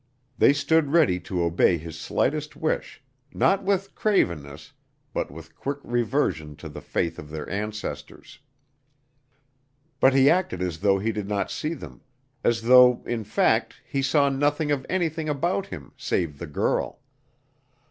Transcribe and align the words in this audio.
They 0.35 0.51
stood 0.51 0.89
ready 0.91 1.19
to 1.19 1.43
obey 1.43 1.77
his 1.77 1.95
slightest 1.95 2.55
wish 2.55 3.03
not 3.35 3.61
with 3.61 3.93
cravenness, 3.93 4.73
but 5.13 5.29
with 5.29 5.55
quick 5.55 5.77
reversion 5.83 6.55
to 6.55 6.69
the 6.69 6.81
faith 6.81 7.19
of 7.19 7.29
their 7.29 7.47
ancestors. 7.47 8.39
But 9.99 10.15
he 10.15 10.27
acted 10.27 10.63
as 10.63 10.79
though 10.79 10.97
he 10.97 11.11
did 11.11 11.27
not 11.29 11.51
see 11.51 11.75
them 11.75 12.01
as 12.43 12.63
though, 12.63 13.03
in 13.05 13.23
fact, 13.23 13.75
he 13.87 14.01
saw 14.01 14.27
nothing 14.27 14.71
of 14.71 14.87
anything 14.89 15.29
about 15.29 15.67
him 15.67 15.91
save 15.97 16.39
the 16.39 16.47
girl. 16.47 16.99